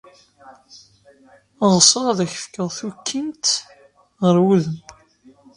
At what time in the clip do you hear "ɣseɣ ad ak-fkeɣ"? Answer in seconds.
1.75-2.67